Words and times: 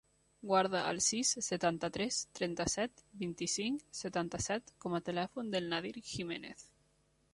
Guarda 0.51 0.79
el 0.91 1.01
sis, 1.07 1.33
setanta-tres, 1.47 2.17
trenta-set, 2.39 3.03
vint-i-cinc, 3.25 3.85
setanta-set 4.01 4.75
com 4.87 4.97
a 4.97 5.03
telèfon 5.11 5.53
del 5.57 5.71
Nadir 5.75 5.95
Gimenez. 6.15 6.67